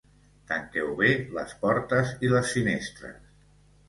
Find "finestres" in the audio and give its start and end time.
2.55-3.21